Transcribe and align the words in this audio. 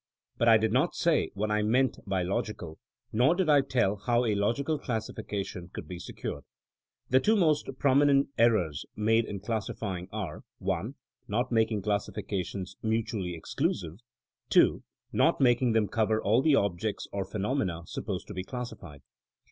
But 0.39 0.47
I 0.49 0.57
did 0.57 0.71
not 0.73 0.95
say 0.95 1.29
what 1.35 1.51
I 1.51 1.61
meant 1.61 1.99
by 2.07 2.23
logical, 2.23 2.79
nor 3.13 3.35
did 3.35 3.49
I 3.51 3.61
tell 3.61 3.97
how 3.97 4.25
a 4.25 4.33
logical 4.33 4.79
classification 4.79 5.69
could 5.71 5.87
be 5.87 5.99
secured. 5.99 6.43
The 7.11 7.19
two 7.19 7.35
most 7.35 7.69
prominent 7.77 8.29
errors 8.35 8.83
made 8.95 9.25
in 9.25 9.41
classifying 9.41 10.09
are 10.11 10.41
(1) 10.57 10.95
not 11.27 11.51
making 11.51 11.83
classifi 11.83 12.27
cations 12.27 12.77
mutually 12.81 13.35
exclusive, 13.35 13.99
(2) 14.49 14.81
not 15.13 15.39
making 15.39 15.73
them 15.73 15.87
cover 15.87 16.19
all 16.19 16.41
the 16.41 16.55
objects 16.55 17.05
or 17.13 17.23
phenomena 17.23 17.83
supposed 17.85 18.25
to 18.29 18.33
be 18.33 18.43
classified. 18.43 19.01